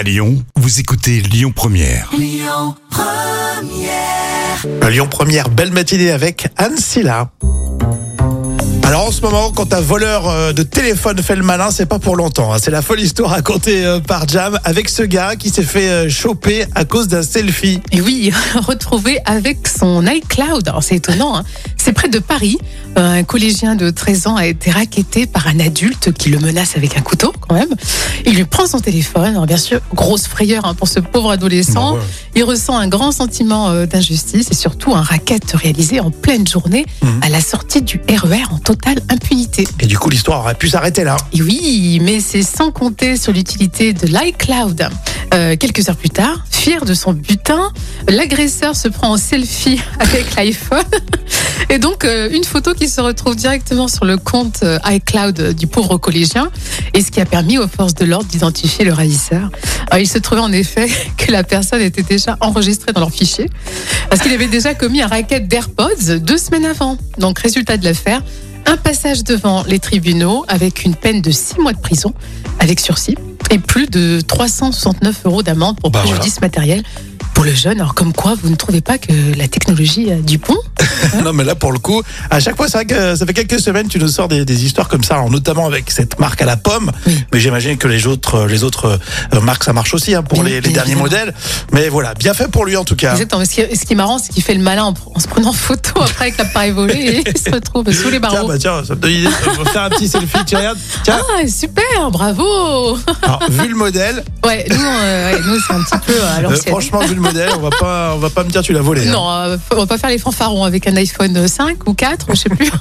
[0.00, 2.08] À Lyon, vous écoutez Lyon Première.
[4.88, 7.28] Lyon Première, belle matinée avec Anne Silla.
[8.82, 11.98] Alors en ce moment, quand un voleur euh, de téléphone fait le malin, c'est pas
[11.98, 12.52] pour longtemps.
[12.52, 12.56] hein.
[12.60, 16.08] C'est la folle histoire racontée euh, par Jam avec ce gars qui s'est fait euh,
[16.08, 17.80] choper à cause d'un selfie.
[17.92, 18.32] Et oui,
[18.66, 20.66] retrouvé avec son iCloud.
[20.66, 21.44] Alors c'est étonnant, hein.
[21.80, 22.58] C'est près de Paris.
[22.98, 26.76] Euh, Un collégien de 13 ans a été raquetté par un adulte qui le menace
[26.76, 27.68] avec un couteau quand même.
[28.26, 29.24] Il lui prend son téléphone.
[29.32, 31.92] Alors bien sûr, grosse frayeur hein, pour ce pauvre adolescent.
[31.94, 32.04] Bah ouais.
[32.36, 36.84] Il ressent un grand sentiment euh, d'injustice et surtout un racket réalisé en pleine journée
[37.02, 37.20] Mhm.
[37.22, 39.66] à la sortie du RER en totale impunité.
[39.80, 41.16] Et du coup, l'histoire aurait pu s'arrêter là.
[41.32, 44.88] Et oui, mais c'est sans compter sur l'utilité de l'iCloud.
[45.32, 47.70] Euh, quelques heures plus tard, fier de son butin,
[48.08, 50.82] l'agresseur se prend en selfie avec l'iPhone.
[51.68, 55.68] Et donc, euh, une photo qui se retrouve directement sur le compte euh, iCloud du
[55.68, 56.50] pauvre collégien,
[56.94, 59.50] et ce qui a permis aux forces de l'ordre d'identifier le ravisseur.
[59.88, 63.48] Alors, il se trouvait en effet que la personne était déjà enregistrée dans leur fichier,
[64.08, 66.98] parce qu'il avait déjà commis un racket d'AirPods deux semaines avant.
[67.18, 68.20] Donc, résultat de l'affaire,
[68.66, 72.14] un passage devant les tribunaux avec une peine de six mois de prison
[72.58, 73.16] avec sursis
[73.50, 76.82] et plus de 369 euros d'amende pour Bah préjudice matériel
[77.40, 77.80] pour le jeune.
[77.80, 80.58] Alors comme quoi, vous ne trouvez pas que la technologie a du bon
[81.24, 83.58] non mais là pour le coup, à chaque fois, c'est vrai que ça fait quelques
[83.60, 86.44] semaines tu nous sors des, des histoires comme ça, alors, notamment avec cette marque à
[86.44, 86.90] la pomme.
[87.06, 87.18] Oui.
[87.32, 88.98] Mais j'imagine que les autres, les autres
[89.32, 91.32] euh, marques ça marche aussi hein, pour Bien- les, les bien derniers modèles.
[91.72, 93.12] Mais voilà, bien fait pour lui en tout cas.
[93.12, 93.42] Exactement.
[93.46, 95.26] Ce qui, est- ce qui est marrant, c'est qu'il fait le malin en, en se
[95.28, 98.48] prenant photo après avec l'appareil volé et il se retrouve sous les Tiens, barreaux.
[98.48, 99.28] bah tiens, ça me donne une idée.
[99.58, 100.44] On va faire un petit selfie.
[100.46, 105.58] Tu regardes Tiens, Ah, super, bravo alors, vu le modèle, Ouais, nous, euh, ouais, nous
[105.66, 108.44] c'est un petit peu euh, franchement, vu le modèle, on va pas, on va pas
[108.44, 109.06] me dire tu l'as volé.
[109.08, 109.12] hein.
[109.12, 112.34] non, euh, on va pas faire les fanfarons avec un iPhone 5 ou 4, je
[112.34, 112.70] sais plus.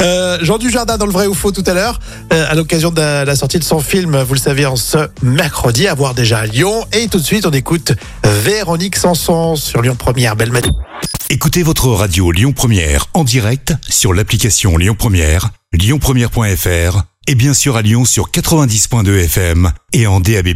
[0.00, 1.98] Euh, Jean Dujardin dans le vrai ou faux tout à l'heure,
[2.32, 5.88] euh, à l'occasion de la sortie de son film, vous le savez, en ce mercredi,
[5.88, 6.84] à voir déjà à Lyon.
[6.92, 10.36] Et tout de suite, on écoute Véronique Sanson sur Lyon Première.
[10.36, 10.76] Belle matinée.
[11.30, 17.76] Écoutez votre radio Lyon Première en direct sur l'application Lyon Première, lyonpremière.fr et bien sûr
[17.76, 20.48] à Lyon sur 90.2 FM et en DAB+.